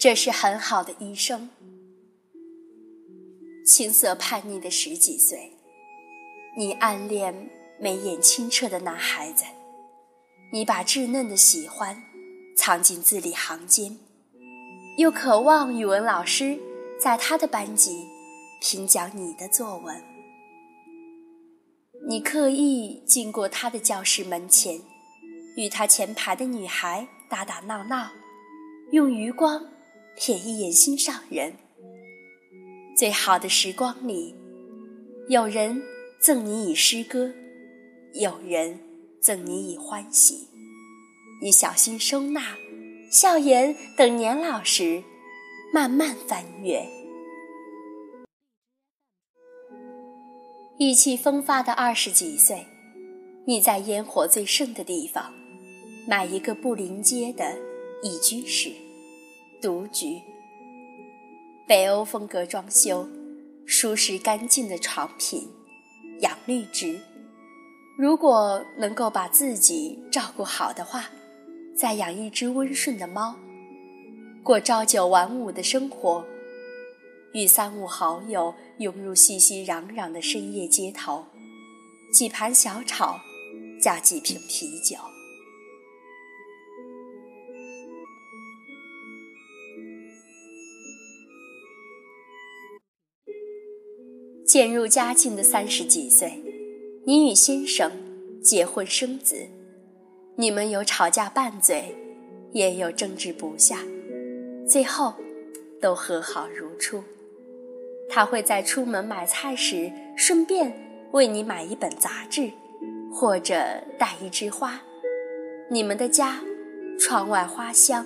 [0.00, 1.50] 这是很好的医生。
[3.66, 5.52] 青涩叛逆的十几岁，
[6.56, 9.44] 你暗恋眉眼清澈的男孩子，
[10.54, 12.02] 你把稚嫩的喜欢
[12.56, 13.98] 藏进字里行间，
[14.96, 16.58] 又渴望语文老师
[16.98, 18.08] 在他的班级
[18.62, 20.02] 评讲你的作文。
[22.08, 24.80] 你刻意经过他的教室门前，
[25.58, 28.08] 与他前排的女孩打打闹闹，
[28.92, 29.62] 用余光
[30.20, 31.54] 瞥一眼心上人。
[32.94, 34.34] 最好的时光里，
[35.30, 35.82] 有人
[36.20, 37.32] 赠你以诗歌，
[38.12, 38.78] 有人
[39.22, 40.46] 赠你以欢喜。
[41.40, 42.54] 你小心收纳，
[43.10, 45.02] 笑颜等年老时，
[45.72, 46.86] 慢慢翻阅。
[50.76, 52.66] 意气风发的二十几岁，
[53.46, 55.32] 你在烟火最盛的地方，
[56.06, 57.56] 买一个不临街的
[58.02, 58.70] 一居室，
[59.60, 60.22] 独居。
[61.66, 63.06] 北欧风格装修，
[63.66, 65.48] 舒适干净的床品，
[66.20, 67.00] 养绿植。
[67.98, 71.10] 如果能够把自己照顾好的话，
[71.76, 73.36] 再养一只温顺的猫，
[74.42, 76.24] 过朝九晚五的生活。
[77.32, 81.24] 与三五好友涌入熙熙攘攘的深夜街头，
[82.12, 83.20] 几盘小炒，
[83.80, 84.96] 加几瓶啤酒。
[94.50, 96.42] 渐入佳境的三十几岁，
[97.04, 97.92] 你与先生
[98.42, 99.46] 结婚生子，
[100.34, 101.94] 你们有吵架拌嘴，
[102.50, 103.78] 也有争执不下，
[104.66, 105.14] 最后
[105.80, 107.00] 都和好如初。
[108.08, 110.74] 他会在出门买菜时顺便
[111.12, 112.50] 为你买一本杂志，
[113.12, 113.54] 或者
[114.00, 114.82] 带一枝花。
[115.70, 116.40] 你们的家，
[116.98, 118.04] 窗外花香，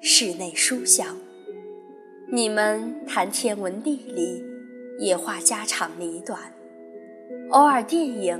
[0.00, 1.18] 室内书香。
[2.32, 4.42] 你们谈天文地理，
[4.98, 6.54] 也话家长里短。
[7.50, 8.38] 偶尔电影，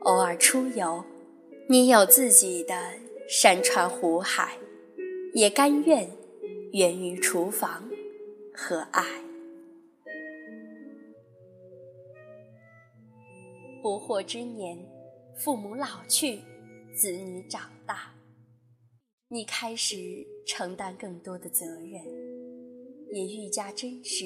[0.00, 1.04] 偶尔出游。
[1.68, 2.74] 你有自己的
[3.28, 4.58] 山川湖海，
[5.32, 6.10] 也甘愿
[6.72, 7.88] 源于厨房
[8.52, 9.02] 和爱。
[13.82, 14.78] 不惑之年，
[15.36, 16.40] 父母老去，
[16.94, 18.14] 子女长大，
[19.28, 19.96] 你开始
[20.46, 22.02] 承担更多的责任，
[23.10, 24.24] 也愈加珍视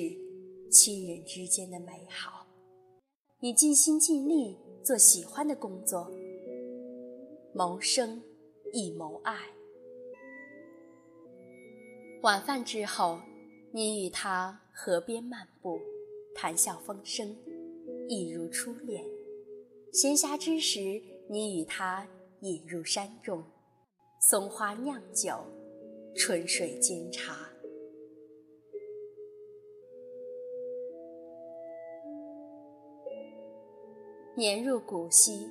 [0.70, 2.46] 亲人之间的美好。
[3.40, 6.10] 你尽心尽力做喜欢的工作，
[7.54, 8.22] 谋生
[8.72, 9.36] 亦谋爱。
[12.22, 13.20] 晚饭之后，
[13.72, 15.78] 你与他河边漫步，
[16.34, 17.36] 谈笑风生，
[18.08, 19.04] 一如初恋。
[19.92, 22.06] 闲暇之时，你与他
[22.40, 23.44] 引入山中，
[24.20, 25.38] 松花酿酒，
[26.16, 27.48] 春水煎茶。
[34.38, 35.50] 年入古稀，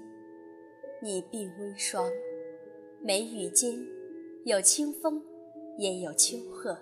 [1.01, 2.09] 你鬓微霜，
[3.03, 3.77] 眉宇间
[4.45, 5.21] 有清风，
[5.77, 6.79] 也有秋鹤。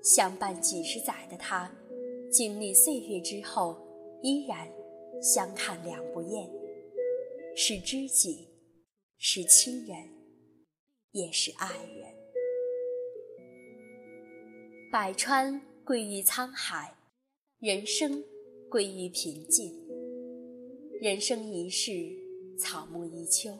[0.00, 1.68] 相伴几十载的他，
[2.30, 3.84] 经历岁月之后，
[4.22, 4.72] 依然
[5.20, 6.48] 相看两不厌。
[7.56, 8.50] 是知己，
[9.16, 9.96] 是亲人，
[11.10, 12.14] 也是爱人。
[14.92, 16.94] 百川归于沧海，
[17.58, 18.22] 人生
[18.70, 19.87] 归于平静。
[21.00, 21.92] 人生一世，
[22.58, 23.52] 草木一秋。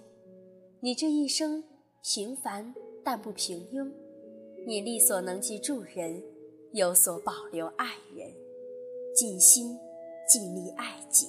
[0.80, 1.62] 你这一生
[2.02, 3.88] 平凡但不平庸，
[4.66, 6.20] 你力所能及助人，
[6.72, 8.28] 有所保留爱人，
[9.14, 9.78] 尽心
[10.28, 11.28] 尽力爱己。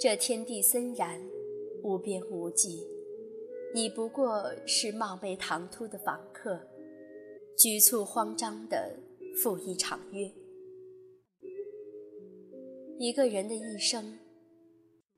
[0.00, 1.20] 这天地森然，
[1.82, 2.86] 无边无际，
[3.74, 6.60] 你不过是貌美唐突的访客，
[7.58, 8.96] 局促慌张的
[9.42, 10.30] 赴一场约。
[13.00, 14.16] 一个人的一生，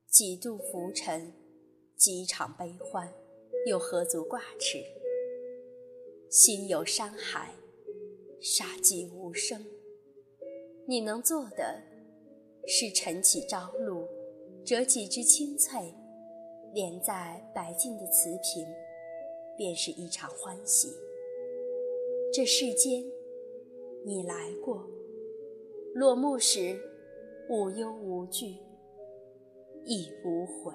[0.07, 1.31] 几度浮沉，
[1.95, 3.13] 几场悲欢，
[3.67, 4.79] 又何足挂齿？
[6.31, 7.53] 心有山海，
[8.41, 9.63] 杀机无声。
[10.87, 11.83] 你能做的，
[12.65, 14.07] 是晨起朝露。
[14.65, 15.93] 折几枝青翠，
[16.77, 18.63] 连在白净的瓷瓶，
[19.57, 20.89] 便是一场欢喜。
[22.31, 23.03] 这世间，
[24.05, 24.87] 你来过，
[25.95, 26.79] 落幕时，
[27.49, 28.57] 无忧无惧，
[29.85, 30.71] 亦无悔。